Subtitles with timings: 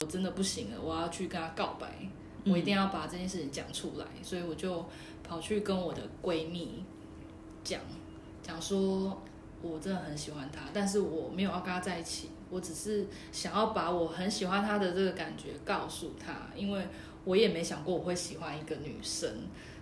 [0.00, 1.86] 我真的不行了，我要去跟他告白，
[2.46, 4.84] 我一定要把这件事情讲出来，所以我就
[5.22, 6.82] 跑去跟我的闺蜜
[7.62, 7.80] 讲，
[8.42, 9.20] 讲说
[9.60, 16.86] 我真的很喜欢他，但是我没有要跟他在一起，我只是想要把我很喜欢他的这个感觉告诉他，因为
[17.24, 19.30] 我也没想过我会喜欢一个女生。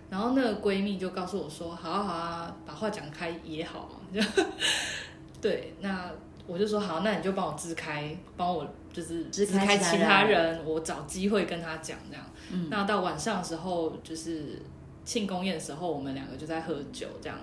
[0.09, 4.01] 然后那个闺蜜就告诉我说：“好啊好啊，把话讲开也好啊。
[5.39, 6.11] ”对，那
[6.47, 12.25] 我就说好，那你就帮我支开，帮我就是支开其他人，我找机会跟他讲这样。
[12.69, 14.61] 那到晚上的时候，就是
[15.05, 17.37] 庆功宴的时候，我们两个就在喝酒这样，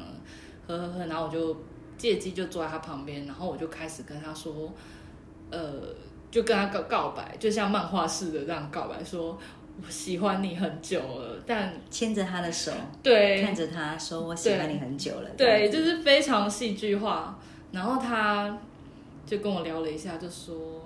[0.66, 1.56] 喝喝喝，然后我就
[1.96, 4.72] 借机就坐在他旁边，然后我就开始跟他说，
[5.50, 5.94] 呃，
[6.30, 9.38] 就跟他告告白，就像漫画似的这样告白说。
[9.78, 17.38] 我喜欢你很久了，但牵着他的手，对，看着他说我喜欢你很久了，对，就是非常戏剧化。
[17.72, 18.58] 然后他
[19.26, 20.56] 就跟我聊了一下，就说：“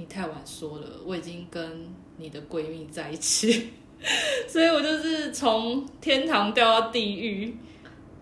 [0.00, 1.86] 你太晚说了，我已经跟
[2.16, 3.68] 你的闺蜜在一起，
[4.48, 7.54] 所以我就是从天堂掉到地狱。”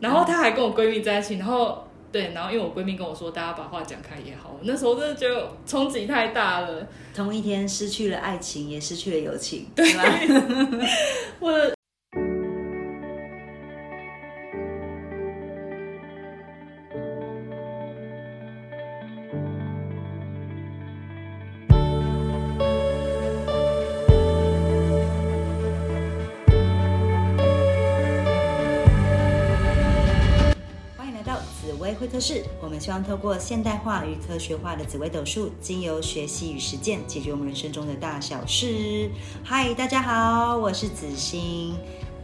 [0.00, 1.84] 然后她还跟我闺蜜在一起，然后。
[2.11, 4.58] 对，然后因为我闺蜜跟我说，大家把话讲开也好。
[4.62, 6.88] 那时候真的觉得冲击太大了。
[7.14, 10.03] 同一天失去了爱情，也失去了友情，对吧？
[11.38, 11.78] 我。
[32.11, 39.11] 可是，我们希望透过现代化与科学化的紫微斗数，经由学习与实践，解决我们人生中的大小事。
[39.45, 41.77] 嗨，大家好，我是子欣。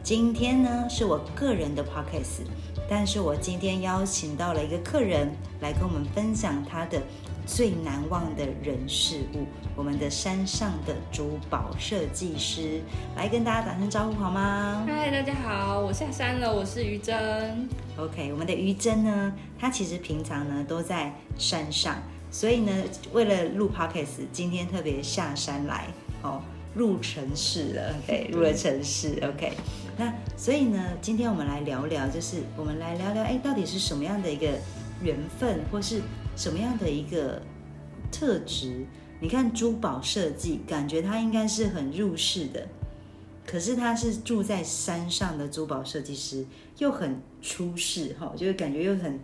[0.03, 2.47] 今天呢是我个人的 podcast，
[2.89, 7.03] 但是我今天邀请到了一个客人来跟我们分享他的。
[7.47, 12.81] 最难忘的人事物，我们的山上的珠宝设计师
[13.17, 14.84] 来跟大家打声招呼好吗？
[14.86, 17.69] 嗨，大家好，我下山了，我是于真。
[17.98, 22.73] OK，我们的于真呢，她其实平常呢都在山上，所以呢
[23.13, 25.89] 为了录 Podcast，今天特别下山来
[26.23, 26.40] 哦，
[26.74, 27.95] 入城市了。
[28.05, 29.19] OK，入了城市。
[29.23, 29.52] OK，
[29.98, 34.46] 那所以呢，今天我们来聊聊，就是我们来聊聊，哎，到底是什么样的一个
[35.02, 36.01] 缘分，或是？
[36.36, 37.40] 什么样的一个
[38.11, 38.84] 特质？
[39.20, 42.67] 你看珠宝设计，感觉他应该是很入世的，
[43.46, 46.45] 可是他是住在山上的珠宝设计师，
[46.78, 49.18] 又很出世哈，就是感觉又很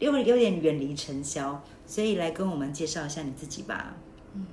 [0.00, 3.94] 又有点远离尘嚣，所以来跟我们介绍一下你自己吧。
[4.34, 4.46] 嗯，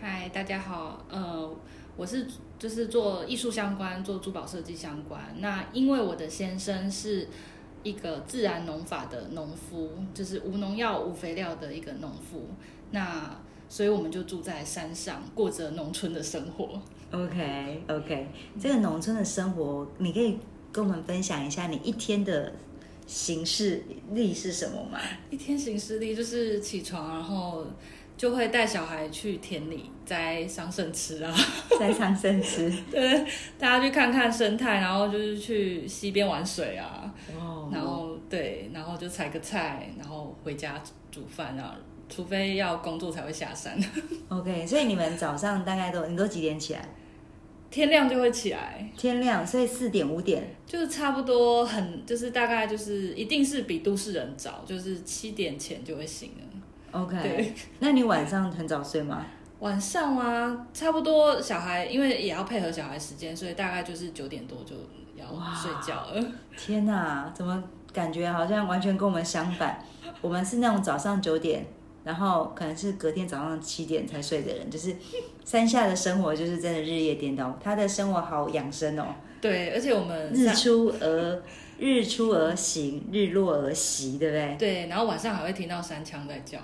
[0.00, 1.56] 嗨，大家好，呃，
[1.96, 2.26] 我是
[2.58, 5.34] 就是做艺术相关，做珠宝设计相关。
[5.38, 7.28] 那因为我的先生是。
[7.88, 12.48] 一个自然农法的农夫，就是无农药、无肥料的一个农夫。
[12.90, 13.38] 那
[13.68, 16.80] 所以我们就住在山上，过着农村的生活。
[17.12, 18.26] OK OK，
[18.60, 20.36] 这个农村的生活，你可以
[20.72, 22.52] 跟我们分享一下你一天的
[23.06, 24.98] 行事历是什么吗？
[25.30, 27.64] 一天行事历就是起床，然后。
[28.16, 31.34] 就会带小孩去田里摘桑葚吃啊，
[31.78, 32.72] 摘桑葚吃。
[32.90, 33.24] 对，
[33.58, 37.14] 大家去看看生态，然后就是去溪边玩水啊。
[37.38, 37.70] 哦。
[37.72, 41.76] 然后对，然后就采个菜，然后回家煮饭啊。
[42.08, 43.76] 除非要工作才会下山。
[44.28, 46.88] OK，所以你们早上大概都你都几点起来？
[47.68, 48.88] 天亮就会起来。
[48.96, 50.54] 天亮，所以四点五点。
[50.64, 56.45] 就是差不多很，就是大概就是一定是比都市人早，就是七点前就会醒了。
[57.02, 59.24] OK，那你晚上很早睡吗？
[59.60, 64.76] 晚上啊，差不多小孩因为也要配合小孩时间，所以大概就是九点多就
[65.16, 66.24] 要睡觉了。
[66.58, 69.82] 天哪，怎么感觉好像完全跟我们相反？
[70.20, 71.64] 我们是那种早上九点，
[72.04, 74.94] 然后可能是隔天早上七点才睡的人，就是
[75.44, 77.58] 山下的生活就是真的日夜颠倒。
[77.62, 79.06] 他的生活好养生哦。
[79.40, 81.42] 对，而且我们日出而
[81.78, 84.56] 日出而行，日落而息，对不对？
[84.58, 86.58] 对，然后晚上还会听到山枪在叫。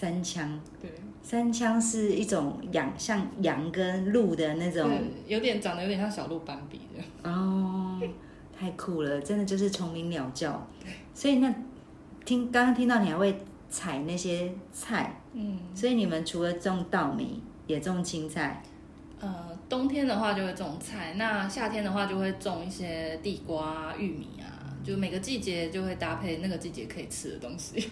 [0.00, 0.48] 三枪，
[0.80, 0.88] 对，
[1.20, 4.88] 三枪是一种羊，像羊跟鹿的那种，
[5.26, 7.28] 有点长得有点像小鹿斑比的。
[7.28, 8.00] 哦，
[8.56, 10.64] 太酷了，真的就是虫鸣鸟叫。
[10.80, 11.52] 对，所以那
[12.24, 13.36] 听刚刚听到你还会
[13.68, 18.62] 采那些菜，嗯，所以你们除了种稻米，也种青菜。
[19.18, 24.46] 呃，冬天的话就会种菜，那夏天的话就会种一些地瓜、玉米啊，
[24.84, 27.90] 就每个季节就会搭配那个季节可以吃的东西。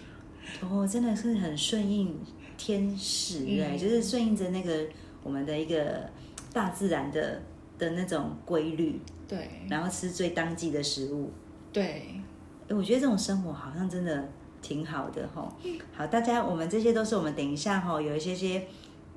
[0.61, 2.17] 哦，真的是很顺应
[2.57, 4.85] 天时，对，就是顺应着那个
[5.23, 6.09] 我们的一个
[6.53, 7.41] 大自然的
[7.77, 11.31] 的那种规律，对，然后吃最当季的食物，
[11.71, 12.21] 对，
[12.69, 14.29] 我觉得这种生活好像真的
[14.61, 15.55] 挺好的哈。
[15.93, 18.65] 好，大家，我们这些都是我们等一下哈，有一些些。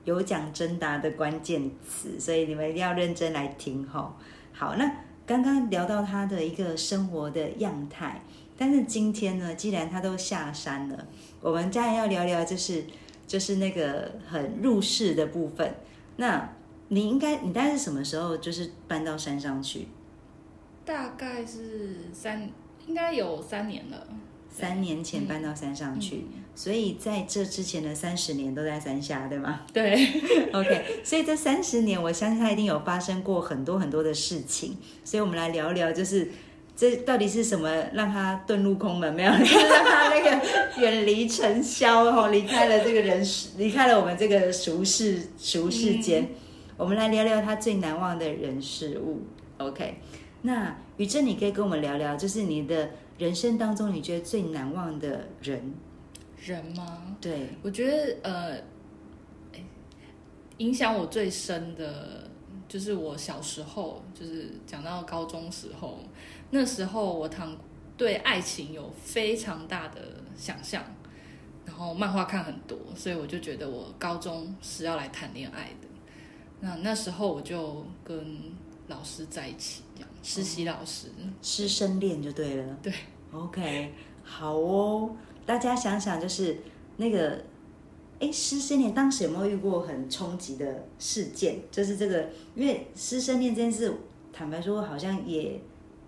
[0.07, 4.17] 有奖征答的关键词，所以你们一定要认真来听哈。
[4.51, 4.91] 好，那
[5.27, 8.23] 刚刚聊到他的一个生活的样态，
[8.61, 11.07] 但是今天呢，既然他都下山了，
[11.41, 12.85] 我们当然要聊聊，就是
[13.27, 15.75] 就是那个很入世的部分。
[16.17, 16.47] 那
[16.89, 19.89] 你应该，你大概是什么时候就是搬到山上去？
[20.85, 22.51] 大概是三，
[22.87, 24.07] 应该有三年了。
[24.51, 29.63] 三年前搬到山上去，所以在这之前的三十年都在山下，对吗？
[29.73, 29.95] 对，
[30.53, 31.01] OK。
[31.03, 34.77] 所以这三十年，我相信他一定有发生过很多很多的事情。
[35.03, 36.31] 所以我们来聊聊，就是
[36.81, 39.13] 这到底是什么让他遁入空门？
[39.13, 46.27] 没有，就 是让他那个远离尘嚣，然后离开了这个人世，离开了我们这个俗世俗世间。
[46.79, 49.21] 我们来聊聊他最难忘的人事物。
[49.59, 50.01] OK。
[50.41, 52.89] 那宇珍，你可以跟我们聊聊，就是你的
[53.19, 55.75] 人生当中，你觉得最难忘的人，
[56.43, 57.15] 人吗？
[57.21, 58.57] 对，我觉得呃，
[60.57, 62.31] 影响我最深的，
[62.67, 65.99] 就是我小时候，就是讲到高中时候，
[66.51, 67.49] 那时候我谈
[67.97, 70.01] 对爱情有非常大的
[70.37, 70.83] 想象，
[71.65, 75.89] 然后漫画看很多，所以我就觉得我高中是要来谈恋爱的。
[76.61, 78.39] 那那时候我就跟
[78.89, 80.11] 老师在一起，这样。
[80.23, 81.09] 实习老师，
[81.41, 82.77] 师生恋就对了。
[82.83, 82.93] 对
[83.33, 83.93] ，OK，
[84.23, 85.17] 好哦。
[85.47, 86.59] 大家想想，就是
[86.97, 87.43] 那个，
[88.19, 91.59] 哎，师生恋当时有没有遇过很冲击的事件？
[91.71, 93.93] 就是这个，因为师生恋这件事，
[94.33, 95.59] 坦白说好像也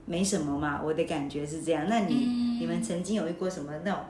[0.04, 0.82] 没什么嘛。
[0.82, 1.86] 我的感觉是这样。
[1.88, 2.14] 那你
[2.60, 4.00] 你们曾经有遇过什么那种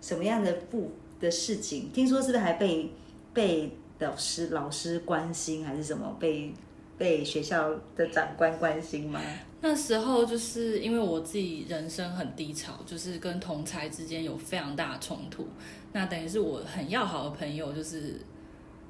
[0.00, 1.90] 什么样的不的事情？
[1.92, 2.90] 听说是不是还被
[3.32, 6.52] 被老师老师关心，还是什么被？
[6.98, 9.20] 被学校的长官关心吗？
[9.60, 15.46] 那时候就是因为我自己人生很低潮，就是跟同才之间有非常大的冲突。
[15.92, 18.18] 那等于是我很要好的朋友就是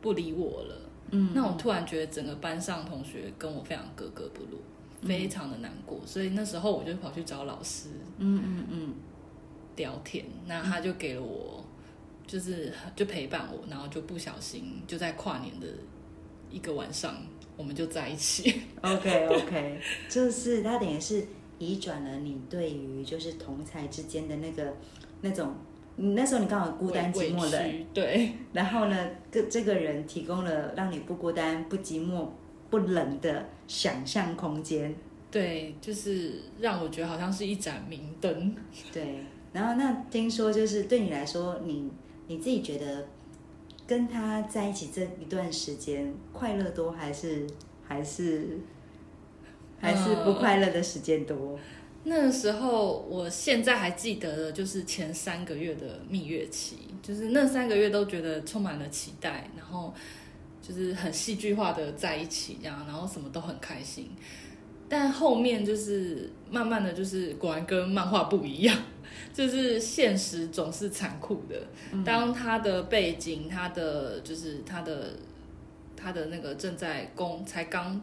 [0.01, 0.77] 不理我了。
[1.11, 4.61] 嗯，那我突然觉得整个班上同学跟我非常格格不入，
[5.07, 6.01] 非常的难过。
[6.05, 7.89] 所以那时候我就跑去找老师，
[8.19, 8.95] 嗯嗯嗯，
[9.77, 10.25] 聊天。
[10.47, 11.65] 那他就给了我，
[12.27, 15.67] 就是就陪伴我，然后就不小心就在跨年的
[16.51, 17.15] 一个晚上。
[17.59, 18.61] 我们就在一起。
[18.83, 19.81] OK OK，
[20.11, 21.27] 就是他等于是
[21.59, 24.77] 移转了你对于就是同才之间的那个
[25.23, 25.55] 那种，
[25.97, 27.65] 那时候你刚好孤单寂寞的，
[27.95, 28.31] 对。
[28.53, 32.29] 然后呢，这这个人提供了让你不孤单、不寂寞、
[32.71, 34.95] 不冷的想象空间。
[35.31, 38.55] 对，就是让我觉得好像是一盏明灯。
[38.93, 39.25] 对。
[39.53, 41.91] 然后那听说就是对你来说，你
[42.27, 43.07] 你自己觉得。
[43.89, 47.47] 跟他在一起这一段时间，快乐多还是
[47.87, 48.59] 还是
[49.79, 51.57] 还是不快乐的时间多？
[52.03, 59.95] 那时候，我现在还记得的，就是前三个月的蜜月期，就是那三个月都觉得充满了期待，然后
[60.67, 64.11] 就是很戏剧化的在一起这样，然后什么都很开心。
[64.89, 68.77] 但后面就是慢慢的就是果然跟漫画不一样。
[69.33, 71.57] 就是现实总是残酷的。
[72.05, 75.11] 当他的背景，他的就是他的
[75.97, 78.01] 他的那个正在工才刚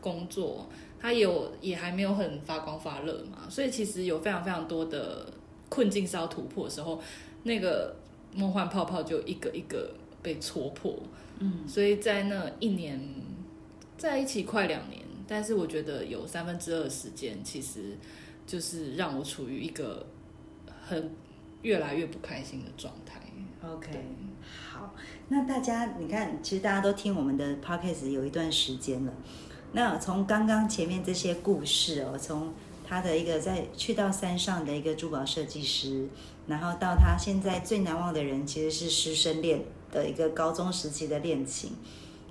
[0.00, 0.68] 工作，
[1.00, 5.26] 他有也还没有很发光发热嘛，所以其实有非常非常多的
[5.68, 7.00] 困境是要突破的时候，
[7.44, 7.94] 那个
[8.34, 9.90] 梦幻泡泡就一个一个
[10.22, 10.96] 被戳破。
[11.42, 13.00] 嗯，所以在那一年
[13.98, 17.98] 在一起快两年，但是我觉得有三分之二时间，其实
[18.46, 20.06] 就是让我处于一个。
[20.84, 21.10] 很
[21.62, 23.20] 越来越不开心的状态。
[23.64, 23.88] OK，
[24.68, 24.94] 好，
[25.28, 29.12] 那大家你看，其实大家都听我们的 Podcast 有一段时间了。
[29.72, 32.52] 那从刚刚前面这些故事哦，从
[32.84, 36.08] 他的一个在去到山上的一个珠宝设计师，
[36.48, 39.62] 然后到他现在最难忘的人，其实是师生恋
[39.92, 41.76] 的一个高中时期的恋情。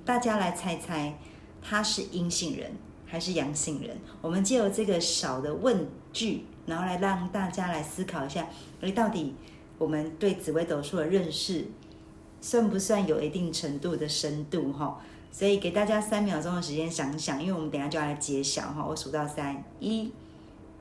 [0.04, 1.14] 大家来猜猜，
[1.62, 2.72] 他是阴性人
[3.06, 3.96] 还是阳性人？
[4.22, 6.46] 我们借由这个小的问句。
[6.68, 8.48] 然后来让大家来思考一下，
[8.82, 9.34] 哎，到底
[9.80, 11.66] 我们对紫微斗数的认识
[12.40, 15.02] 算不算有一定程度的深度哈？
[15.32, 18.86] 所以给大家三秒钟的时间想想，因为我们等下就要来揭晓哈。
[18.88, 20.12] 我数到三，一、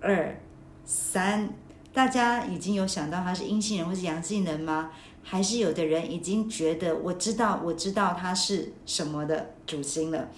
[0.03, 0.39] 二、
[0.85, 1.49] 三，
[1.95, 4.91] 大家已经有想到他是阴性人或是阳性人吗？
[5.23, 10.29] 还是有的人已经觉得我知道，我知道他是什么的主星了？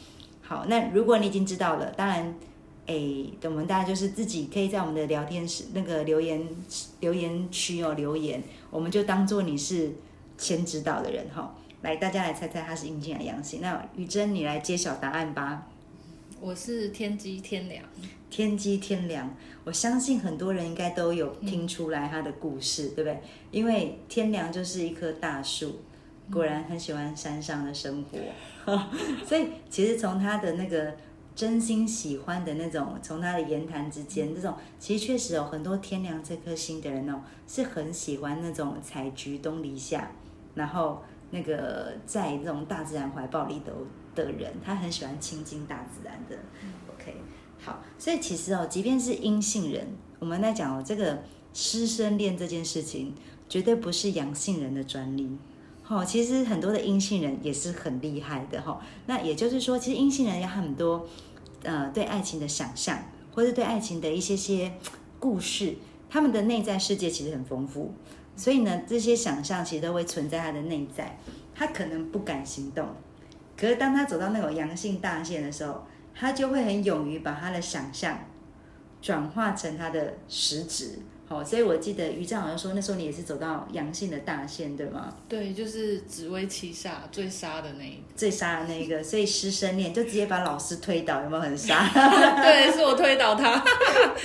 [0.41, 2.35] 好，那如果你已经知道了，当然。
[2.85, 2.97] 哎，
[3.45, 6.45] 我们大家就是自己可以在我们的聊天室那个留言
[6.99, 9.93] 留言区哦留言，我们就当做你是
[10.37, 11.55] 先知道的人哈。
[11.83, 13.61] 来，大家来猜猜他是阴性还是阳性？
[13.61, 15.69] 那雨珍，你来揭晓答案吧。
[16.43, 17.85] 我是天机天良，
[18.29, 19.33] 天机天良，
[19.63, 23.23] 我相信很多人应该都有听出来他的故事，对不对？
[23.53, 25.77] 因为天良就是一棵大树，
[26.33, 28.19] 果然很喜欢山上的生活。
[29.25, 30.93] 所以其实从他的那个
[31.33, 40.11] 真心喜欢的那种，从他的言谈之间，这种其实确实有很多天良这颗心的人哦，是很喜欢那种采菊东篱下，
[40.57, 46.37] 然后那个在这种大自然怀抱里头的人，他很喜欢亲近大自然的。
[46.95, 47.15] OK，
[47.63, 49.87] 好，所以其实哦，即便是阴性人，
[50.19, 53.15] 我们来讲哦，这个师生恋这件事情，
[53.49, 55.37] 绝对不是阳性人的专利。
[55.89, 58.81] 哦，其实很多的阴性人也是很厉害的哈。
[59.07, 61.07] 那也就是说，其实阴性人有很多
[61.65, 63.03] 呃对爱情的想象，
[63.35, 64.73] 或者对爱情的一些些
[65.19, 65.77] 故事，
[66.09, 67.93] 他们的内在世界其实很丰富。
[68.35, 71.19] 所以呢，这些想象其实都会存在他的内在。
[71.55, 72.89] 他可能不敢行动，
[73.63, 78.19] 可是当他走到那种阳性大线的时候，他就会很勇于把他的想象
[79.01, 80.99] 转化成他的实质。
[81.29, 85.17] 好，所以我记得于正好像说，那时候你也是走到阳性的大线，对吗？
[85.29, 91.89] 对，就是紫薇七煞最杀的那一个，最杀的那一个，所以师生恋就直接把老师推倒，有没有很杀？
[92.43, 93.65] 对，是我推倒他，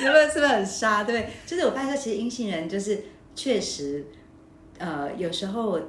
[0.04, 1.04] 有没有是不是很杀？
[1.04, 3.02] 对，就是我发现说，其实阴性人就是
[3.36, 4.04] 确实，
[4.80, 5.80] 呃，有时候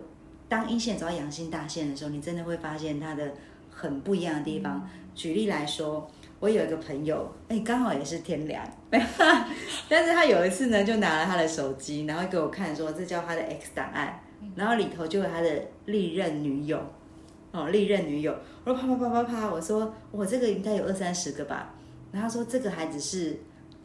[0.48, 3.32] 当阴性人走到阳性大线的时候，你真的会发现它的
[3.70, 4.88] 很不一样的地方。
[5.14, 6.10] 举例来说。
[6.40, 8.64] 我有一个朋友，哎，刚好也是天良，
[9.88, 14.20] 但是他有一次呢，就拿了他的手机，然后给我看，说这叫他的 X 档案，
[14.54, 15.50] 然后里头就有他的
[15.86, 16.80] 历任女友，
[17.50, 21.74] 哦，历任女友，我说啪啪啪啪啪，我说我这个应该有二三十个吧，
[22.12, 23.36] 然后他说这个还只是。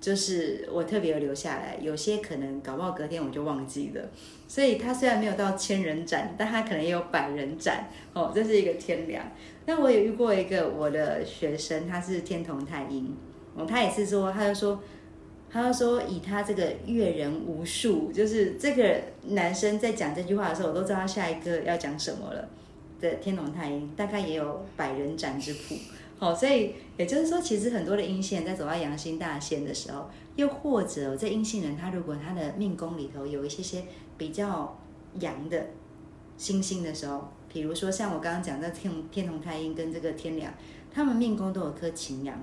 [0.03, 4.01] 就是我特别有留下来，有些可能搞不好隔天我就忘记了，
[4.49, 9.25] 所以他虽然没有到千人斩，但他可能也有百人斩哦，这是一个天良。
[9.65, 13.15] 那我也遇过一个我的学生，他是天同太阴
[13.55, 14.83] 哦，他也是说，他就说，
[15.49, 22.49] 他就说以他这个阅人无数，就是这个男生在讲这句话的时候，我都知道他下一个要讲什么了。
[22.99, 25.75] 的天同太阴大概也有百人斩之谱。
[26.19, 33.83] 哦，所以也就是说，其实很多的阴线在走到阳星大线的时候，又或者这阴性人他如果他的命宫里头有一些些
[34.17, 34.79] 比较
[35.19, 35.67] 阳的
[36.37, 40.53] 星星的时候，比如说像我刚刚讲的天天同太阴跟这个天梁，
[40.93, 42.37] 他们命宫都有颗擎羊，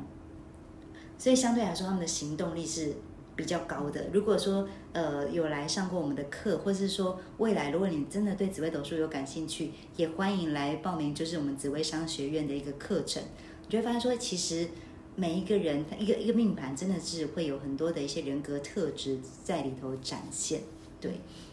[1.16, 2.92] 所以相对来说他们的行动力是
[3.34, 4.08] 比较高的。
[4.12, 13.22] 如果说呃有来上过我们的课，或是说未来如果你真的对紫微斗数有感兴趣，也欢迎来报名，就是我们紫微商学院的一个课程。
[13.70, 14.68] 你就会发现说，其实
[15.14, 20.60] 每一个人，一个一个命盘真的是会有很多的一些人格特质在里头展现。
[21.00, 21.12] 对，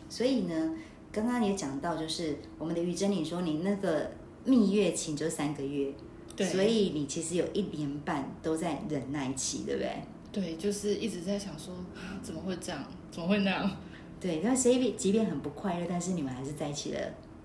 [0.09, 0.73] 所以呢，
[1.11, 4.09] 刚刚也讲到，就是我们的于真，你说你那个
[4.45, 5.93] 蜜月期就三个月，
[6.35, 9.91] 对，所以你其实有一年半都在忍耐期，对不对？
[10.31, 11.71] 对，就是一直在想说，
[12.23, 12.83] 怎么会这样？
[13.11, 13.77] 怎么会那样？
[14.19, 16.99] 对，那所以即便很不快乐，但是你们还是在一起了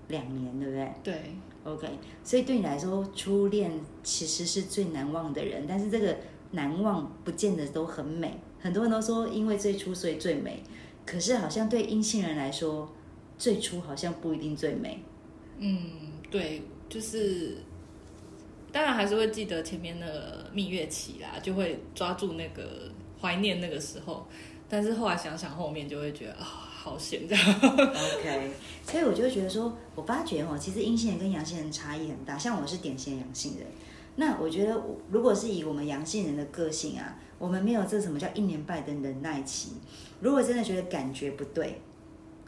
[0.07, 0.91] 两年，对不对？
[1.03, 1.35] 对。
[1.65, 1.87] OK，
[2.25, 3.71] 所以对你来说，初恋
[4.03, 6.17] 其实是最难忘的人，但是这个
[6.51, 8.37] 难忘不见得都很美。
[8.59, 10.61] 很多人都说，因为最初所以最美，
[11.05, 12.91] 可是好像对阴性人来说，
[13.37, 15.01] 最初好像不一定最美。
[15.57, 15.79] 嗯，
[16.29, 17.57] 对，就是
[18.71, 22.91] 当然还是会记得前面那个蜜月期啦，就会抓住那个
[23.21, 24.27] 怀念那个时候，
[24.67, 26.69] 但是后来想想后面就会觉得啊。
[26.83, 28.51] 好险这样，OK，
[28.85, 32.37] 所以我就觉得说，我发觉哦，其实阴性人跟阳性人差异很大。
[32.37, 33.65] 像我是典型阳性人，
[34.17, 39.71] 那我觉得，如果是以我们阳性人的个性啊，我们没有这什么叫一年半的忍耐期。
[40.19, 41.79] 如果真的觉得感觉不对，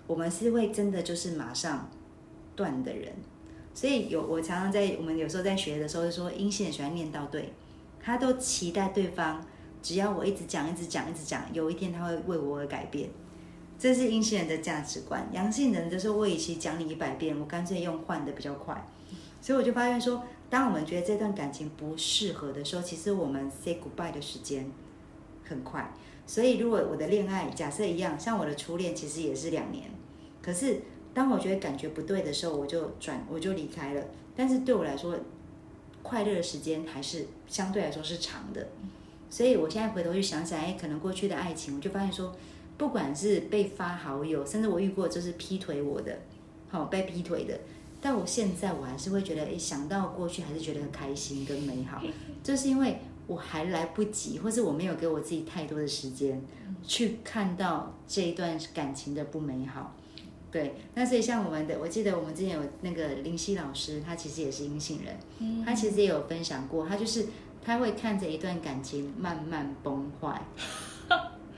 [0.05, 1.89] 我们是会真的就是马上
[2.57, 3.13] 断的人。
[3.73, 7.53] 所以有我常常在我们有时候在学的时候就说，阴性人喜欢念到对，
[8.01, 9.41] 他都期待对方
[9.81, 13.09] 只要我一直讲、一直讲、一直讲，有一天他会为我而改变。
[13.77, 18.87] 这是阴性人的价值观，阳性人就是我与其讲你一百遍，我干脆用换的比较快。
[19.41, 24.71] 所以我就发现说，当我们觉得这段感情不适合的时候，其实我们 say goodbye 的时间
[25.43, 25.93] 很快。
[26.25, 29.91] 所以如果我的恋爱假设一样，像我的初恋其实也是两年，
[30.41, 30.81] 可是
[31.13, 34.01] 当我觉得感觉不对的时候，我就转我就离开了。
[34.35, 35.15] 但是对我来说，
[36.01, 38.69] 快乐的时间还是相对来说是长的。
[39.29, 42.33] 所以我现在回头去想想，哎，可能过去的爱情，我就发现说。
[42.77, 46.19] 不管是被发好友，甚至我遇过就是劈腿我的，
[46.69, 47.59] 好被劈腿的，
[48.01, 52.01] 但我现在我还是会觉得，一想到过去还是觉得很开心跟美好，
[52.43, 56.41] 就是因为我还来不及，或是我没有给我自己太多的时间
[56.83, 59.95] 去看到这一段感情的不美好。
[60.51, 67.25] 对，那所以像我们的，我记得我们之前有那个林夕老师，他其实也是阴性人，他其实也有分享过，他就是
[67.61, 70.41] 他会看着一段感情慢慢崩坏。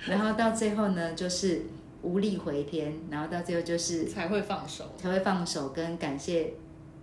[0.07, 1.63] 然后到最后呢，就是
[2.01, 6.53] 无力回天，然后到最后就是才会放手，才会放手，跟感谢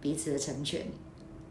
[0.01, 0.87] 彼此的成全。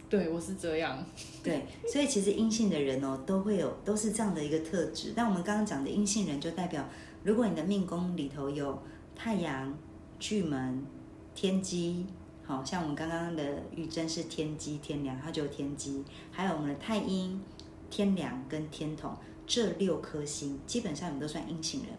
[0.10, 1.04] 对我是这样，
[1.44, 5.14] 对，所以其实阴性的人哦，都会有都是这样的一个特质。
[5.16, 6.88] 但我们刚刚讲的阴性人，就代表
[7.24, 8.82] 如果你的命宫里头有
[9.16, 9.76] 太阳、
[10.20, 10.86] 巨门、
[11.34, 12.06] 天机，
[12.46, 13.44] 好像我们刚刚的
[13.76, 17.42] 玉珍是天机天梁，它就有天机，还有我们的太阴、
[17.90, 19.16] 天梁跟天同
[19.54, 21.90] 这六颗星，基本上你们都算阴性人。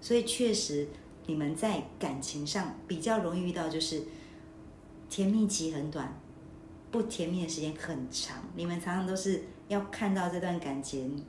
[0.00, 0.86] 所以确实，
[1.26, 4.04] 你们在感情上比较容易遇到，就是
[5.10, 6.16] 甜蜜期很短。
[6.92, 11.20] 不甜蜜的时间很长，你们常常都是要看到这段感情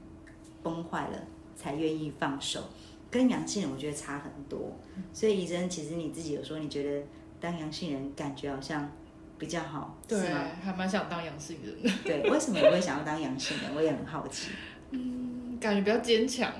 [0.61, 1.17] 崩坏了
[1.55, 2.63] 才愿意放手，
[3.09, 4.71] 跟阳性人我觉得差很多。
[5.11, 7.03] 所以怡珍，其实你自己有说，你觉得
[7.41, 8.87] 当阳性人感觉好像
[9.39, 10.19] 比较好，对，
[10.63, 11.93] 还蛮想当阳性人。
[12.03, 13.75] 对，为什么你会想要当阳性人？
[13.75, 14.51] 我也很好奇。
[14.91, 15.26] 嗯，
[15.59, 16.51] 感觉比较坚强，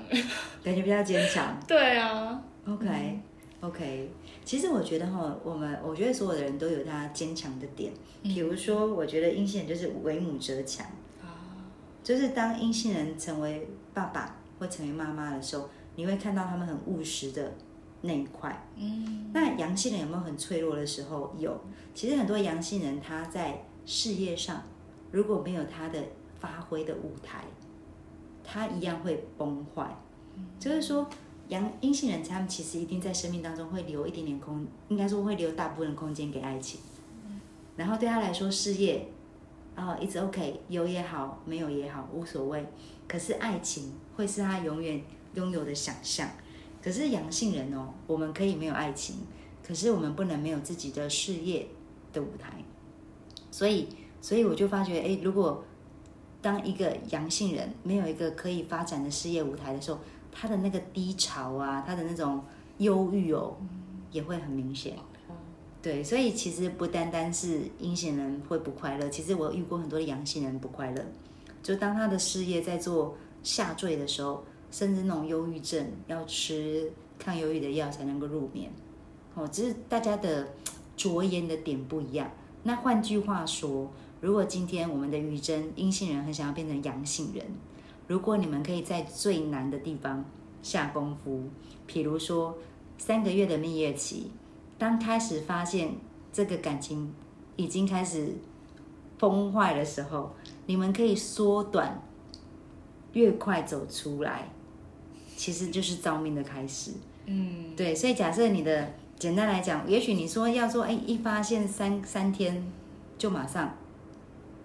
[0.62, 1.58] 感觉比较坚强。
[1.66, 2.42] 对啊。
[2.66, 4.10] OK，OK。
[4.44, 7.92] 其实我觉得哈，我们我觉得所有的人都有他坚强的点。
[8.22, 10.86] 比如说，我觉得阴性人就是为母则强
[11.22, 11.28] 啊，
[12.02, 17.52] 就是当阴性人成为爸爸或成为妈妈的时候，你会看到他们很务实的
[18.02, 18.66] 那一块。
[18.76, 21.34] 嗯，那阳性人有没有很脆弱的时候？
[21.38, 21.58] 有。
[21.94, 24.62] 其实很多阳性人他在事业上
[25.10, 26.02] 如果没有他的
[26.40, 27.44] 发挥的舞台，
[28.50, 29.94] 他一样会崩坏。
[30.58, 31.06] 就是说。
[31.48, 36.78] 阳阴性人，他们其实一定在生命当中会留一点点空，应该说会留大部分空间给爱情。
[37.74, 39.08] 然后对他来说，事业
[39.74, 42.66] 啊一直 OK，有也好，没有也好，无所谓。
[43.06, 45.02] 可是爱情会是他永远
[45.32, 46.28] 拥有的想象。
[46.82, 49.16] 可是阳性人哦，我们可以没有爱情，
[49.66, 51.66] 可是我们不能没有自己的事业
[52.12, 52.62] 的舞台。
[53.50, 53.88] 所以，
[54.20, 55.64] 所以我就发觉，哎，如果
[56.40, 59.98] 当一个阳性人没有一个可以发展的事业舞台的时候，
[60.30, 62.42] 他的那个低潮啊，他的那种
[62.78, 63.56] 忧郁哦，
[64.10, 64.94] 也会很明显。
[65.80, 71.04] 对，所以其实不单单是阴性人会不快乐，其实我遇过很多的阳性人不快乐。
[71.62, 78.70] 就当他的事业在做下坠的时候，甚至那种忧郁症要吃抗忧郁的药才能够入眠。
[79.34, 80.48] 哦，只是大家的
[80.96, 82.30] 着眼的点不一样。
[82.64, 83.88] 那换句话说，
[84.20, 87.44] 如果今天我们的余真阴性人很想要变成阳性人。
[88.06, 90.24] 如果你们可以在最难的地方
[90.62, 91.44] 下功夫，
[91.86, 92.56] 比如说
[92.96, 94.30] 三个月的蜜月期，
[94.78, 95.94] 当开始发现
[96.32, 97.12] 这个感情
[97.56, 98.34] 已经开始
[99.18, 100.34] 崩坏的时候，
[100.66, 102.02] 你们可以缩短，
[103.12, 104.48] 越快走出来，
[105.36, 106.92] 其实就是造命的开始。
[107.26, 112.72] 嗯，对，所以假设你的简单来讲，也许你说要说，哎，一发现三三天
[113.18, 113.76] 就马上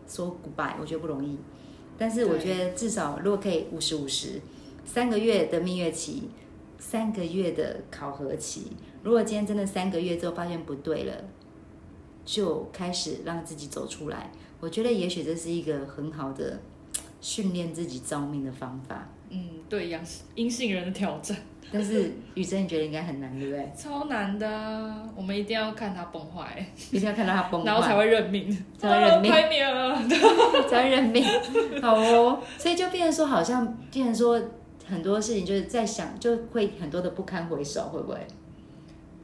[0.07, 1.37] 说 goodbye，我觉得不容易。
[1.97, 4.41] 但是我觉得至少如果可以五十五十，
[4.83, 6.29] 三个月的蜜月期，
[6.79, 11.13] 三个月的考核期，如果今天真的三个月之后发现不对了，
[12.25, 14.31] 就开始让自己走出来。
[14.59, 16.59] 我觉得也许这是一个很好的
[17.21, 19.09] 训练自己造命的方法。
[19.29, 20.01] 嗯，对，阳
[20.35, 21.37] 阴性人的挑战。
[21.71, 23.71] 但是雨珍，你觉得应该很难，对不对？
[23.75, 29.95] 超难的，我们一定要看他崩坏，一定要看到他崩坏，然后才会认命，才会认命，开免了，
[30.69, 31.23] 才会认命。
[31.81, 34.39] 好哦，所以就变成说，好像变成说
[34.85, 38.17] 很多事情就是在想，就会很多的不堪回首，会不会？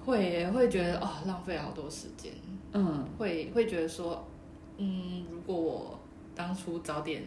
[0.06, 2.32] 会，会觉得哦，浪费好多时间。
[2.74, 4.28] 嗯，会会觉得说，
[4.78, 6.00] 嗯，如果我
[6.36, 7.24] 当初早点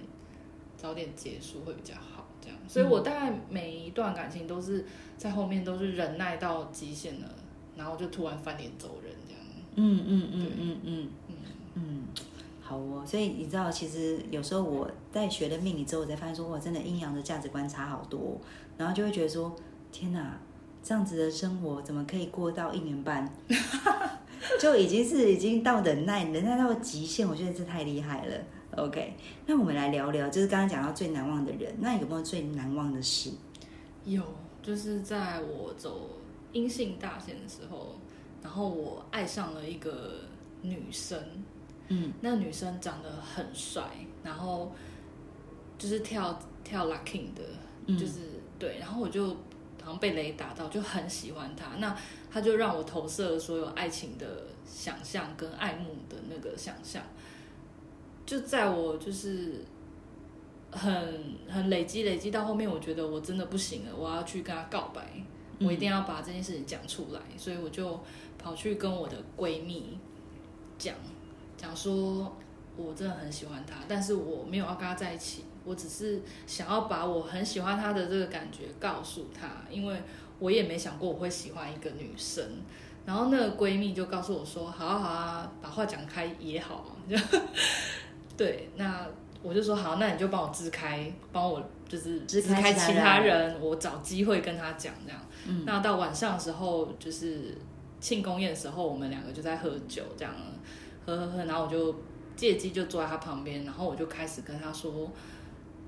[0.77, 2.12] 早点结束会比较好。
[2.43, 4.85] 这样，所以我大概每一段感情都是
[5.17, 7.29] 在后面都是忍耐到极限了，
[7.77, 9.43] 然后就突然翻脸走人这样。
[9.75, 11.37] 嗯嗯嗯嗯嗯嗯
[11.75, 12.03] 嗯，
[12.61, 13.03] 好哦。
[13.07, 18.39] 所以你知道，其实有时候我在学了命理之后，我才发现说，哇，真的阴阳的价值观差好多。
[18.77, 19.55] 然后就会觉得说，
[19.91, 20.39] 天哪，
[20.83, 23.33] 这样子的生活怎么可以过到一年半？
[24.61, 28.37] 就已经是已经到忍耐，忍耐到极限，我觉得这太厉害了。
[28.75, 29.15] OK，
[29.47, 33.31] 那我们来聊聊，就是刚刚讲到最难忘的人，那有没有最难忘的事？
[34.05, 34.23] 有，
[34.63, 36.09] 就是在我走
[36.53, 37.95] 阴性大线的时候，
[38.43, 40.21] 然后我爱上了一个
[40.63, 41.23] 女生，
[41.89, 43.85] 嗯，那女生长得很帅，
[44.25, 44.73] 然后
[45.77, 47.43] 就是跳跳 locking 的，
[47.99, 48.21] 就是
[48.59, 49.29] 对，然后我就
[49.83, 51.95] 好像被雷打到，就很喜欢她，那
[52.31, 57.03] 她就让我投射所有爱情的想象跟爱慕的那个想象。
[58.25, 59.65] 就在我就是
[60.71, 65.03] 很很累积累积到后面，我觉得我真的不行了，我要去跟他告白，
[65.61, 68.01] 我一定要把这件事情讲出来，所以我就
[68.39, 69.99] 跑去跟我的闺蜜
[70.79, 70.95] 讲
[71.57, 72.35] 讲说，
[72.77, 80.03] 我真的很喜欢他，但是我没有要跟他在一起，我只是想要把我很喜欢他的这个感觉告诉他，因为
[80.39, 82.45] 我也没想过我会喜欢一个女生，
[83.05, 86.91] 然后那个闺蜜就告诉我说：“好啊好啊，把话讲开也好啊。
[88.37, 89.07] ”就对，那
[89.43, 95.21] 我就说好，那你就帮我支开，帮我就是支开其其他人，我找机会跟他讲这样。
[95.47, 97.59] 嗯那到晚上的时候，就是
[98.01, 100.33] 庆功宴的时候，我们两个就在喝酒，这样
[101.05, 101.95] 喝喝喝，然后我就
[102.37, 105.11] 借机就坐在他旁边，然后我就开始跟他说，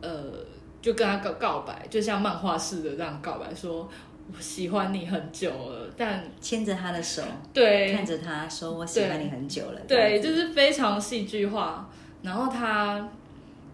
[0.01, 0.45] 呃，
[0.83, 3.89] 就跟他告告白，就像漫画似的这样告白，说
[4.35, 11.89] 我喜欢你很久了，但牵着他的手，对看着他说：“我喜欢你很久了。”对，就是非常戏剧化。
[12.25, 13.09] 然后他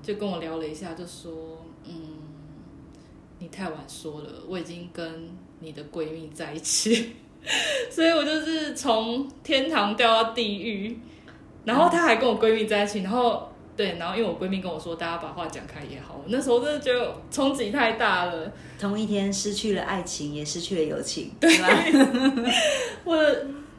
[0.03, 1.95] 就跟我聊了一下，就说：“嗯，
[3.39, 7.15] 你太晚说了，我已经跟你的闺蜜在一起，
[7.91, 10.99] 所以我就是从天堂掉到地狱。
[11.65, 16.17] 然后他还跟我闺蜜在一起，然后对，然后因为我闺蜜跟我说，大家把话讲开也好。
[16.17, 18.51] 我那时候真的觉得冲击太大了。
[18.81, 21.69] 同一天失去了爱情，也失去了友情，对吧？
[23.05, 23.17] 我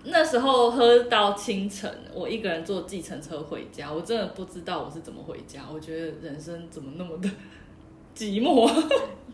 [0.04, 5.62] 那时候喝到清晨，我一个人坐计程车回家，我真的不知道我是怎么回家。
[5.72, 7.30] 我觉得人生怎么那么的
[8.16, 8.70] 寂寞？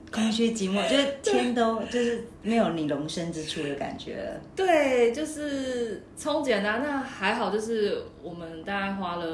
[0.09, 4.39] 空虚寂寞，就是天都就是没有你容身之处的感觉了。
[4.55, 6.77] 对，就是冲击很大。
[6.77, 9.25] 那还好，就是我们大概花了，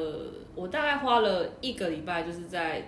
[0.56, 2.88] 我大概花了一个礼拜，就是在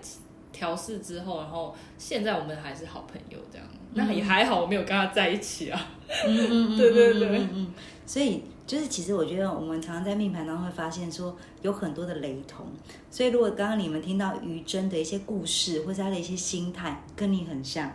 [0.56, 3.68] 调试之后，然后现在我们还是好朋友这样。
[3.94, 5.88] 那也还好，我没有跟他在一起啊。
[6.26, 7.74] 嗯嗯 嗯，对对对嗯。
[8.06, 12.66] 所以就是，其实我觉得我们常常在命盘当中会发现说有很多的雷同。
[13.12, 17.92] 所以如果刚刚你们听到于真的一些故事，或是他的一些心态跟你很像，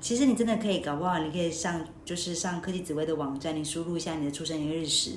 [0.00, 5.12] 其实你真的可以搞不好，你可以上就是上科技紫薇的网站，你输入一下你的出生年月日时。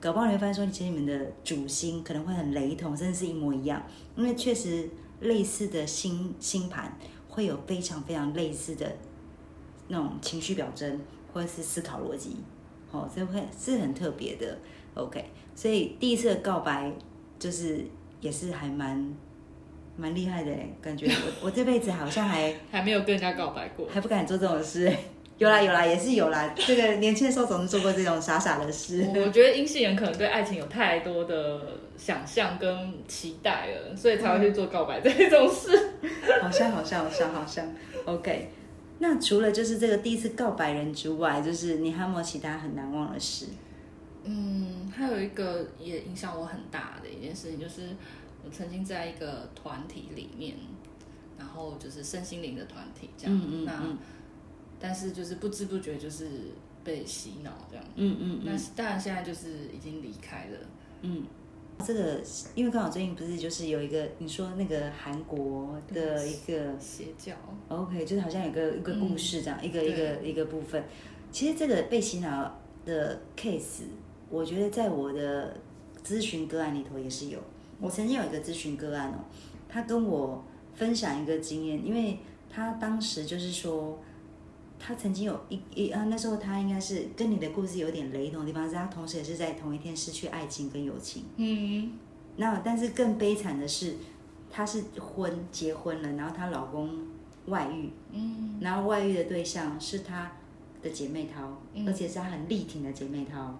[0.00, 3.82] 搞不好你会发现说，其实你们的主星可能会很雷同，甚至是一模一样，
[4.16, 4.86] 因为确实
[5.20, 6.98] 类似的星星盘
[7.28, 8.96] 会有非常非常类似的
[9.88, 11.00] 那种情绪表征
[11.32, 12.36] 或者是思考逻辑，
[12.90, 14.58] 哦，这会是很特别的。
[14.94, 15.24] OK，
[15.54, 16.92] 所以第一次的告白
[17.38, 17.84] 就是
[18.20, 19.14] 也是还蛮
[19.96, 23.88] 蛮厉害的哎，感觉我我这辈子好像还 还没有跟人家告白过。
[23.88, 24.98] 还不敢做这种事哎。
[25.36, 26.54] 有啦有啦，也是有啦。
[26.56, 29.04] 这个年轻的时候总是做过这种傻傻的事。
[29.16, 31.60] 我觉得阴性人可能对爱情有太多的
[31.96, 35.70] 想象跟期待了，所以才会去做告白 这种事。
[36.42, 37.66] 好像好像好像好像。
[38.04, 38.50] OK，
[38.98, 43.46] 那除了就是这个第一次告白人之外，就是你还有没有其他很难忘的事？
[44.24, 47.82] 嗯，还有一个也影响我很大的一件事情，就是
[48.44, 50.54] 我曾经在一个团体里面，
[51.38, 53.98] 然后就是身心灵的团体这样，嗯嗯那嗯
[54.80, 56.28] 但是就是不知不觉就是
[56.82, 57.84] 被洗脑这样。
[57.96, 60.58] 嗯嗯那当然现在就是已经离开了。
[61.02, 61.24] 嗯，
[61.84, 62.20] 这个
[62.54, 67.32] 因为刚好最近不是就是有一个你说那个韩国的一个邪教
[67.68, 70.84] ，OK，就是好像有个一个故事这样，一个一个一个部分。
[71.32, 73.82] 其实这个被洗脑的 case，
[74.30, 75.56] 我觉得在我的
[76.04, 77.38] 咨询个案里头也是有。
[77.80, 79.24] 我曾经有一个咨询个案哦，
[79.68, 83.98] 他跟我分享一个经验，因为他当时就是说，
[84.86, 91.24] 他曾经有一一啊，那时候他应该是跟你的故事有点雷同的地方，是他同时也是在同一天失去爱情跟友情。
[91.36, 91.92] 嗯。
[92.36, 93.94] 那但是更悲惨的是，
[94.50, 96.90] 她是婚结婚了，然后她老公
[97.46, 98.58] 外遇，嗯。
[98.60, 100.30] 然后外遇的对象是她
[100.82, 101.88] 的姐妹淘，嗯。
[101.88, 103.58] 而且是她很力挺的姐妹淘，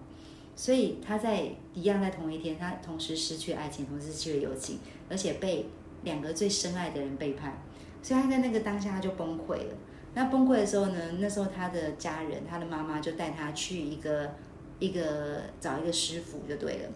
[0.55, 4.77] 所以她在一样在同一天，她同时失去爱情，同时失去了友情，
[5.09, 5.65] 而且被
[6.03, 7.59] 两个最深爱的人背叛，
[8.03, 9.73] 所以她在那个当下她就崩溃了。
[10.15, 14.31] 那崩溃的时候呢，那时候他的家人，他的妈妈就带他去一个
[14.79, 16.89] 一个找一个师傅就对了，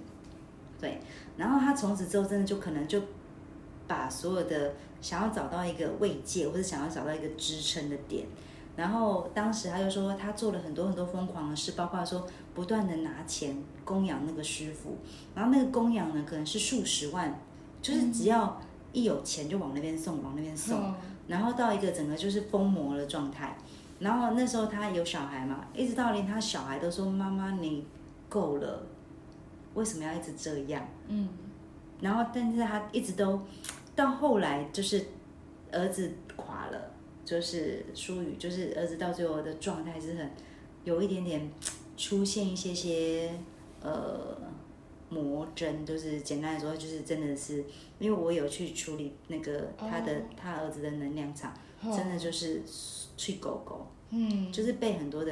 [0.80, 1.00] 对，
[1.36, 3.02] 然后他从此之后真的就可能就
[3.88, 8.26] 把所有的想要找到一个慰藉，或者想要找到一个支撑的点。
[8.78, 14.98] 然后当时他就说，他做了很多很多疯狂的事，包括说不断的拿钱供养那个师傅，
[15.36, 17.38] 然后那个供养呢可能是数十万，
[17.82, 18.62] 就是只要
[18.94, 20.80] 一有钱就往那边送，往那边送。
[20.80, 20.96] 哦
[21.30, 23.56] 然后到一个整个就是疯魔的状态。
[24.00, 27.86] 然后那时候他有小孩嘛，一直到连他小孩都说：“妈妈，你
[28.28, 28.82] 够了，
[29.74, 31.30] 为什么要一直这样？”嗯
[32.02, 33.42] 然后，但是他一直都
[33.94, 35.06] 到后来，就是
[35.70, 36.92] 儿子垮了，
[37.26, 40.32] 就是疏语，就是儿子到最后的状态是很
[40.86, 41.52] 有一点点
[41.98, 43.30] 出现一些些
[43.82, 44.38] 呃
[45.10, 47.64] 魔针，就是简单来说，就是真的是
[48.00, 51.52] 因为我有去处理那个他的、哦他儿子的能量场，
[51.84, 52.62] 哦真的就是
[53.18, 55.32] 去狗狗，嗯，就是被很多的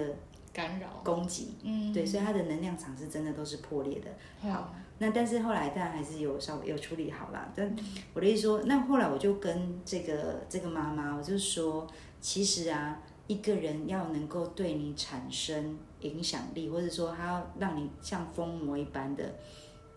[0.51, 4.07] 干扰，攻击，嗯，对，所以他的能量场是真的都是破裂的。
[4.49, 7.51] 好，那但是后来当然还是有稍微有处理好啦。
[7.55, 7.75] 但
[8.13, 11.87] 我的意思说，那后来我就跟这个这个妈妈，我就说，
[12.19, 19.35] 其实啊，一个人要能够对你产生影响力，或者说他要让你像疯魔一般的，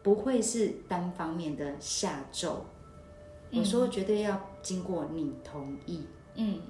[0.03, 2.65] 不会是单方面的下咒。
[3.53, 6.05] 我说绝对要经过你同意，
[6.37, 6.61] 嗯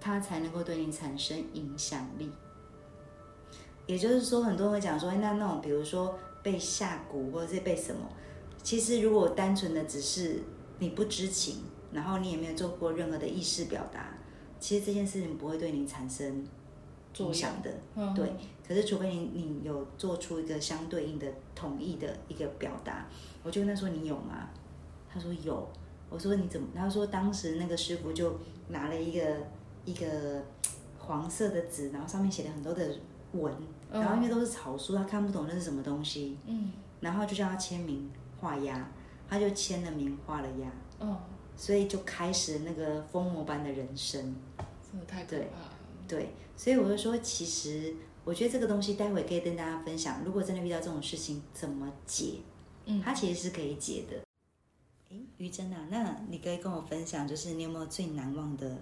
[0.00, 2.30] 他才能够对你产生影响力。
[3.86, 8.00] 也就是说，很多人会讲说，哎那那种比如说被下蛊或者是被什么，
[8.62, 10.42] 其实如果单纯的只是
[10.80, 11.62] 你不知情，
[11.92, 14.12] 然后你也没有做过任何的意识表达，
[14.58, 16.44] 其实这件事情不会对你产生
[17.18, 17.70] 影响的。
[17.94, 18.32] 嗯，对，
[18.66, 23.06] 可是除非你你有做出一个相对应的统一的一个表达，
[23.42, 24.48] 我就跟他说你有吗？
[25.08, 25.68] 他说有，
[26.10, 26.66] 我说你怎么？
[26.74, 29.36] 他说当时那个师傅就拿了一个
[29.84, 30.42] 一个
[30.98, 32.84] 黄色的纸，然后上面写了很多的
[33.32, 33.54] 文，
[33.90, 38.90] 嗯然后因为都是草书，他看不懂那是什么东西，嗯然后就叫他签名画押，
[39.28, 41.16] 他就签了名画了押，嗯，
[41.56, 44.34] 所以就开始那个疯魔般的人生。
[44.90, 45.70] 真的太可对怕了。
[46.08, 47.94] 对，所以我就说，其实
[48.26, 50.20] 我觉得这个东西待会可以跟大家分享。
[50.24, 52.40] 如果真的遇到这种事情，怎么解？
[52.84, 54.20] 嗯它其实是可以解的。
[55.10, 58.78] 哎，于真啊，那你可以跟我分享，就是你有没有最难忘的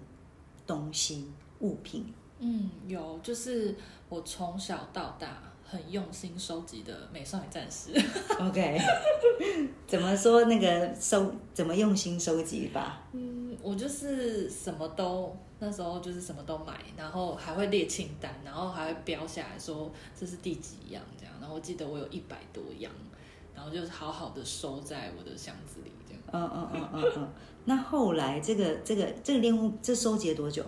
[0.65, 1.27] 东西、
[1.59, 2.11] 物品？
[2.39, 3.75] 嗯，有，就是
[4.09, 7.91] 我从小到大很用心收集的《美少女战士》
[8.47, 8.79] OK，
[9.87, 13.01] 怎么说那个收怎么用心收集吧？
[13.13, 21.33] 嗯，我就是什么都那时候就是什么都买，然后还会列清单，然后还会标下来说这是第几样这样。
[21.41, 22.91] 然后我记得我有一百多样，
[23.55, 26.21] 然后就是好好的收在我的箱子里这样。
[26.31, 27.29] 嗯嗯嗯嗯嗯。
[27.65, 30.63] 那后来这个这个这个练物这收集了多久？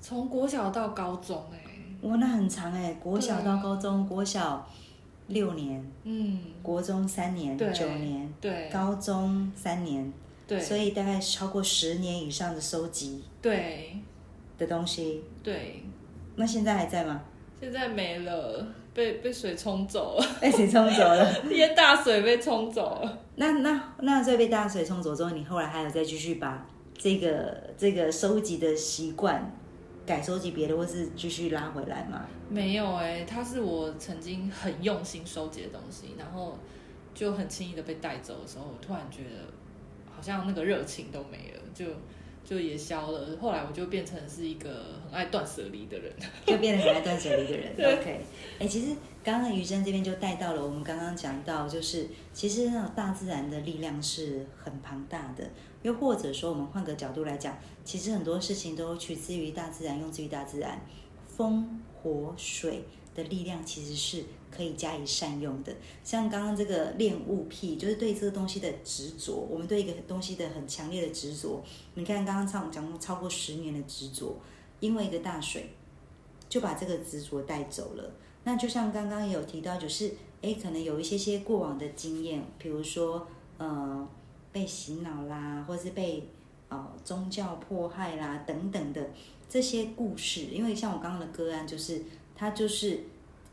[0.00, 1.58] 从国小到高中、哎，
[2.02, 4.66] 哇，那很长哎、国小到高中，国小
[5.26, 10.12] 六年，嗯，国中三年，九年，对高中三年，
[10.46, 13.96] 对所以大概超过十年以上的收集对
[14.56, 15.22] 的东西。
[15.42, 15.82] 对，
[16.36, 17.20] 那现在还在吗？
[17.60, 21.28] 现在没了，被被水冲走了，被水冲走了？
[21.50, 23.18] 淹 大水被冲走了。
[23.34, 26.64] 那那那在被大水冲走之后，你后来还有再继续把
[26.96, 29.52] 这个这个收集的习惯
[30.08, 32.26] 改收集别的，或是继续拉回来吗？
[32.48, 36.58] 没有哎、它是我曾经很用心收集的东西，然后
[37.14, 39.52] 就很轻易的被带走的时候，我突然觉得
[40.10, 41.84] 好像那个热情都没了，就
[42.42, 43.36] 就也消了。
[43.38, 44.70] 后来我就变成是一个
[45.04, 46.10] 很爱断舍离的人。
[46.46, 47.72] 就变得很爱断舍离的人。
[47.76, 48.20] 对 OK，
[48.58, 55.44] 哎、其实刚刚于真这边就带到了我们刚刚讲到，就是其实那种大自然的力量是很庞大的，
[55.82, 60.80] 又或者说我们换个角度来讲，其实很多事情都取自于大自然，用自于大自然，
[61.26, 65.74] 风、火、水的力量其实是可以加以善用的。
[66.02, 71.62] 像刚刚这个恋物癖，就是对这个东西的执着，我们对一个东西的很强烈的执着。
[71.94, 74.36] 你看刚刚唱讲过超过十年的执着，
[74.80, 75.70] 因为一个大水。
[76.48, 78.10] 就把这个执着带走了。
[78.44, 83.26] 那就像刚刚也有提到，就是诶，可能有一些些过往的经验，比如说
[83.58, 84.08] 呃
[84.52, 86.28] 被洗脑啦，或是被
[86.68, 89.10] 呃宗教迫害啦等等的
[89.48, 90.42] 这些故事。
[90.52, 92.02] 因为像我刚刚的个案，就是
[92.34, 93.04] 他就是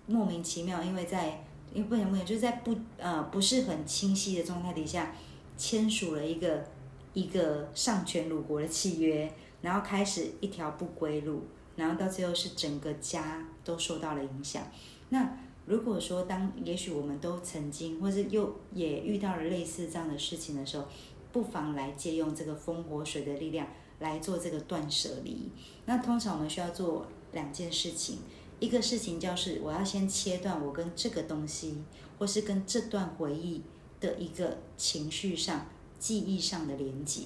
[0.08, 5.14] 莫名其妙，因为在因为不能不能就是在不呃不是很清晰的状态底下，
[5.58, 6.66] 签署了一个
[7.14, 9.32] 一个上权辱国的契约，
[9.62, 11.44] 然后开始一条不归路。
[11.76, 14.64] 然后到最后是整个家都受到了影响。
[15.10, 20.86] 那如果说当也许我们都曾经，或是又也遇到了类似这样的事情的时候，
[21.32, 23.68] 不妨来借用这个风火水的力量
[24.00, 25.50] 来做这个断舍离。
[25.86, 28.20] 那通常我们需要做两件事情，
[28.60, 31.84] 一个事情就是我要先切断我跟这个东西，
[32.20, 33.64] 或是跟这段回忆
[34.00, 35.66] 的一个情绪上、
[35.98, 37.24] 记忆上的连接。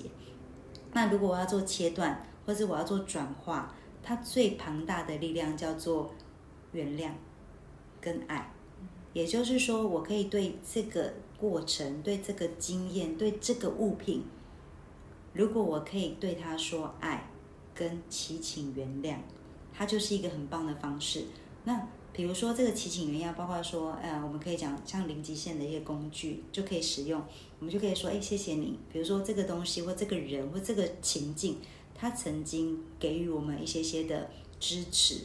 [0.93, 6.11] 那如果我要做切断，或是我要做转化，它最庞大的力量叫做
[6.71, 7.11] 原谅
[8.01, 8.53] 跟爱，
[9.13, 14.23] 也就是说，我可以对这个过程、对这个经验、对这个物品，
[15.33, 17.31] 如果我可以对他说爱
[17.73, 19.17] 跟祈请原谅，
[19.73, 21.25] 它就是一个很棒的方式。
[21.63, 27.21] 那比如说这个祈请原谅，包括说，呃，我们可以讲像零极限的一些工具就可以使用，
[27.59, 28.79] 我们就可以说，哎，谢谢你。
[28.91, 31.57] 比如说这个东西或这个人或这个情境。
[32.01, 35.15] 他曾经给予我们一些些的支持，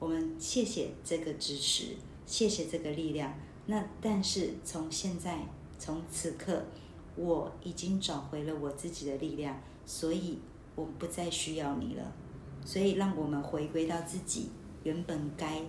[0.00, 1.94] 我们谢谢这个支持，
[2.26, 3.34] 谢谢这个力量。
[3.66, 5.38] 那但是从现在，
[5.78, 6.62] 从此刻，
[7.16, 10.38] 我已经找回了我自己的力量，所以
[10.74, 12.12] 我不再需要你了。
[12.64, 14.50] 所以让我们回归到自己
[14.82, 15.62] 原本该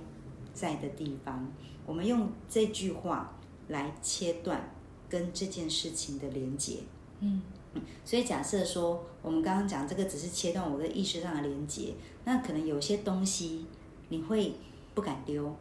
[0.53, 1.51] 在的地方。
[1.85, 3.37] 我们用这句话
[3.67, 4.73] 来切断
[5.09, 6.79] 跟这件事情的连接。
[7.19, 7.41] 嗯
[8.05, 13.65] 所以假设说，我们刚刚讲这个只是切断我的意识上的连接，那可能有些东西
[14.07, 14.53] 你会
[14.93, 15.53] 不敢丢，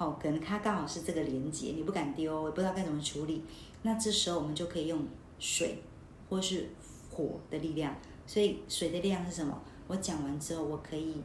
[0.00, 3.44] 好，可能它刚好是这个连接，你不敢丢，也不知道该怎么处理。
[3.82, 4.98] 那这时候我们就可以用
[5.38, 5.82] 水
[6.30, 6.70] 或是
[7.10, 7.94] 火的力量。
[8.26, 9.60] 所以水的力量是什么？
[9.88, 11.16] 我讲完之后，我可以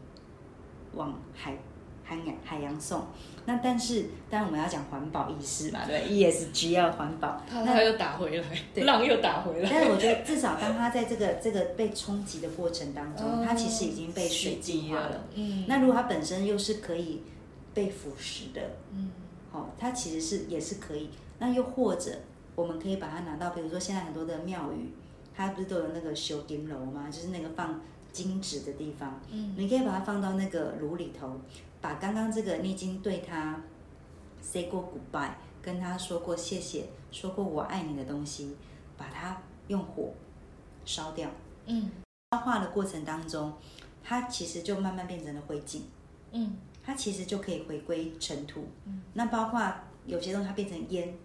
[0.93, 1.57] 往海
[2.03, 3.01] 海洋海洋送。
[3.45, 7.41] 那但是，当然我们要讲环保意识嘛，对，ESG 要环保。
[7.49, 8.45] 怕它又打回来，
[8.83, 9.69] 浪又打回来。
[9.71, 15.27] 但是我觉得， 至少当它在这个这个被冲击的过程当中，它其实已经被水净化了。
[15.33, 15.63] 嗯。
[15.65, 17.21] 那如果它本身又是可以
[17.75, 19.11] 被腐蚀的，嗯，
[19.51, 21.11] 好，它其实是也是可以。
[21.37, 22.11] 那又或者，
[22.55, 24.89] 我们可以把它拿到，比如说现在很多的庙宇。
[25.37, 27.09] 它不是都有那个修金楼吗？
[27.11, 27.81] 就是那个放
[28.13, 29.19] 金纸的地方。
[29.29, 31.41] 嗯，你可以把它放到那个炉里头，
[31.81, 33.61] 把刚刚这个你已经对它
[34.41, 38.55] say 过 goodbye，跟他说过谢谢，说过我爱你的东西，
[38.95, 40.13] 把它用火
[40.85, 41.29] 烧掉。
[41.65, 41.91] 嗯，
[42.31, 43.51] 烧化的过程当中，
[44.01, 45.81] 它其实就慢慢变成了灰烬。
[46.31, 48.67] 嗯，它其实就可以回归尘土。
[48.85, 49.73] 嗯，那包括
[50.05, 51.17] 有些东西它变成烟，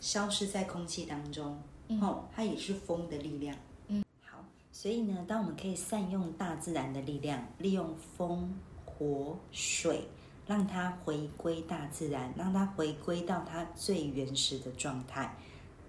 [0.00, 1.58] 消失在空气当中。
[2.00, 3.56] 哦，它也是风的力量。
[3.88, 10.08] 嗯，好，所以呢，当我们可以善用大自然的力量，利用风、火、水，
[10.46, 15.36] 让它回归大自然，让它回归到它最原始的状态，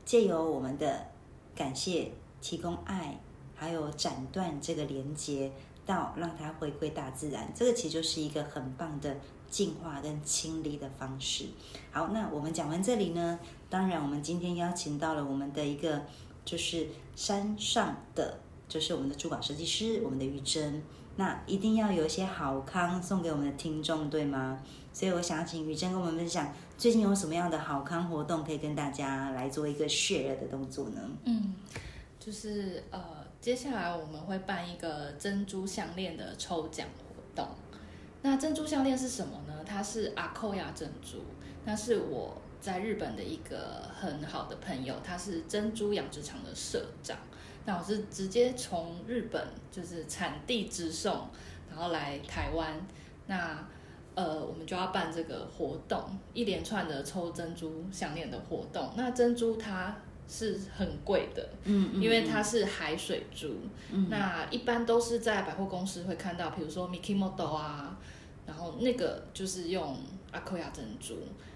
[0.04, 1.08] 借由我们的
[1.56, 2.12] 感谢、
[2.42, 3.18] 提供爱，
[3.56, 5.52] 还有斩断这个连接，
[5.86, 9.18] 到让它回归大自然，这个其实就是一个很棒的
[9.50, 11.46] 净化跟清理的方式。
[11.92, 13.40] 好，那我们讲完这里呢？
[13.70, 16.02] 当然，我们今天邀请到了我们的一个，
[16.46, 20.82] 就是山上的，就是我们的珠宝设计师，我们的玉珍。
[21.16, 24.60] 那一定要有一些好康送给我们的听众，对吗？
[24.92, 31.02] 所以我想要请玉珍跟我们分享，最近有什么样的好康活动可以跟大家来做一个 share 的动作呢？
[31.26, 31.54] 嗯，
[32.20, 33.00] 就是呃，
[33.44, 37.46] 接下来我们会办一个珍珠项链的抽奖活动。
[38.22, 39.54] 那珍珠项链是什么呢？
[39.66, 41.18] 它是阿扣亚珍珠，
[41.66, 42.42] 那是我。
[42.62, 47.18] 在日本的一个很好的朋友，他是珍珠养殖场的社长。
[47.66, 51.28] 那我是直接从日本就是产地直送，
[51.70, 52.80] 然后来台湾。
[53.28, 53.68] 那
[54.16, 56.02] 呃，我们就要办这个活动，
[56.34, 58.94] 一连串的抽珍珠项链的活动。
[58.96, 59.94] 那珍珠它
[60.28, 63.56] 是很贵的，嗯，因为它是海水珠。
[63.92, 67.98] 嗯，那一般都是在百货公司会看到，比如说 Mikimoto 啊，
[68.46, 69.98] 然后那个就是用
[70.32, 71.16] 阿克亚珍珠。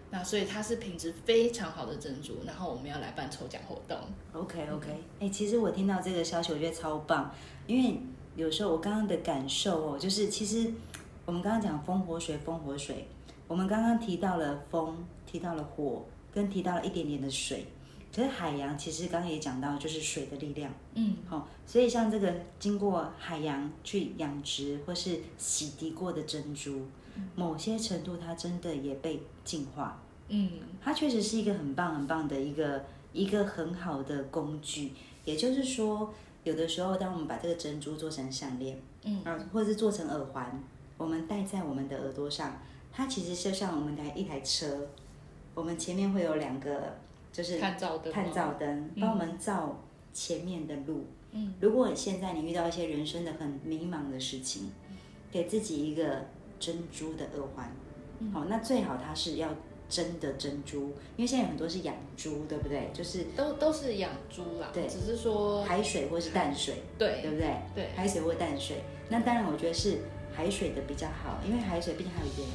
[0.10, 3.98] 那所以它是品质非常好的珍珠，然后我们要来办抽奖活动。
[4.32, 4.88] OK OK，
[5.20, 7.30] 哎，其实我听到这个消息，我觉得超棒，
[7.68, 8.00] 因为
[8.38, 10.72] 有时候我刚刚的感受哦，就是其实
[11.26, 13.06] 我们刚刚讲风火水，风火水，
[13.50, 17.66] 我们刚刚提到了风，提到了火，跟提到了一点点的水，
[18.18, 20.74] 可是海洋其实刚刚也讲到，就是水的力量。
[20.96, 26.82] 嗯，好，所以像这个经过海洋去养殖或是洗涤过的珍珠。
[27.36, 30.02] 某些程度，它真的也被净化。
[30.30, 30.50] 嗯，
[30.82, 34.94] 它确实是一个很棒很棒的一个一个很好的工具。
[35.24, 36.12] 也就是说，
[36.44, 40.60] 有的时候，当我们把这个珍珠做成项链，嗯，啊，或者是做成耳环，
[40.98, 42.60] 我们戴在我们的耳朵上，
[42.92, 44.88] 它其实就像我们的一台车，
[45.54, 46.98] 我们前面会有两个，
[47.38, 51.06] 就是探照灯，探照灯帮我们照前面的路。
[51.32, 54.72] 嗯，如果现在你遇到一些人生的很迷茫的事情，
[55.32, 56.26] 给自己一个。
[56.60, 57.72] 珍珠的耳环，
[58.34, 59.48] 好，那最好它是要
[59.88, 62.90] 真的珍珠，因为现在有很多是养猪，对不对？
[62.92, 67.56] 就是都都是养猪啦，对，只是说海水或是淡水，对，对不对？
[67.76, 70.00] 对，海水或淡水，那当然我觉得是
[70.34, 72.50] 海水的比较好，因为海水毕竟还有盐，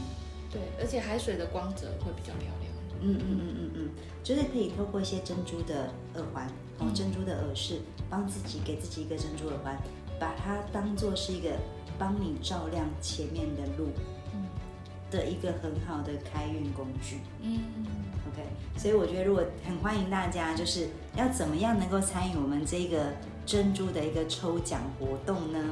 [0.51, 2.73] 对，而且海水的光泽会比较漂亮。
[3.03, 3.91] 嗯嗯嗯嗯嗯，
[4.23, 9.77] 就是可以透过一些珍珠的耳环，哦，珍珠的耳饰，帮自己给自己一个珍珠耳环，
[10.19, 11.51] 把它当做是一个。
[11.99, 13.87] 帮你照亮前面的路，
[15.09, 17.19] 的一个很好的开运工具。
[17.41, 17.61] 嗯
[18.27, 18.43] ，OK，
[18.77, 23.13] 所以我觉得如果很欢迎大家，就是要怎么样能够参与我们这个
[23.47, 25.63] 珍珠的一个抽奖活动呢？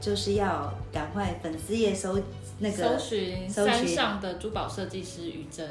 [0.00, 2.18] 就是要赶快粉丝页搜
[2.58, 5.68] 那个搜寻山上的珠宝设计师于真。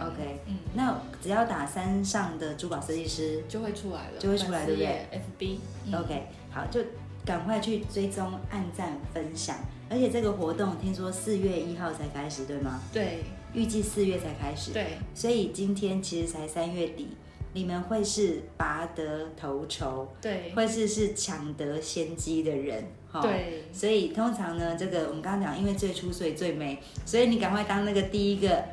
[0.00, 6.80] OK，嗯，那只要打山上的珠宝设计师就会出来了，就会出来，对不对？FB，OK，好就。
[7.26, 9.54] 赶快去追踪、按赞、分享，
[9.90, 12.80] 而且这个活动听说四月一号才开始，对吗？
[12.90, 13.18] 对，
[13.52, 14.72] 预计四月才开始。
[14.72, 17.08] 对，所以今天其实才三月底，
[17.52, 22.82] 你们会是拔得头筹，对，会是是抢得先机的人，
[23.12, 23.20] 哈。
[23.20, 28.64] 对，所以通常呢，这个我们刚刚讲，因为最初所以最美，所以你赶快当那个第一个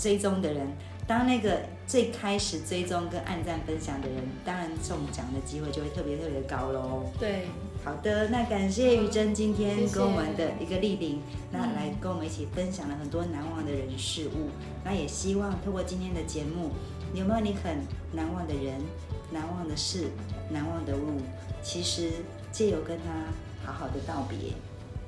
[0.00, 0.66] 追踪的人，
[1.06, 7.04] 当那个最开始追踪跟按赞分享的人，当然中奖的机会就会特别特别高喽。
[7.18, 7.48] 对，
[7.84, 11.20] 好的，那感谢于真今天跟我们的一个莅临，
[11.52, 14.48] 那嗯来跟我们一起分享了很多难忘的人事物。
[14.82, 16.70] 那也希望透过今天的节目，
[17.12, 17.76] 有没有你很
[18.12, 18.80] 难忘的人、
[19.30, 20.06] 难忘的事、
[20.48, 21.20] 难忘的物？
[21.62, 22.10] 其实
[22.50, 24.54] 借由跟他好好的道别，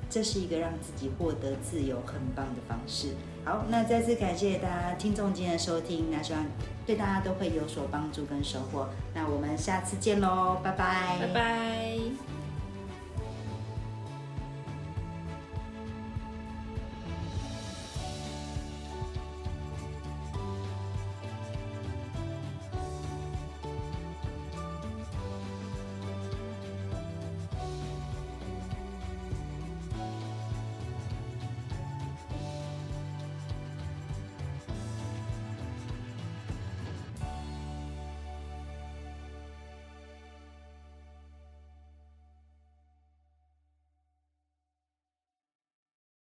[0.07, 3.07] 这是一个让自己获得自由很棒的方式。
[3.45, 6.45] 好，那再次感谢大家听众今天的收听，那希望
[6.85, 8.87] 对大家都会有所帮助跟收获。
[9.13, 11.92] 那我们下次见喽，拜拜，拜拜。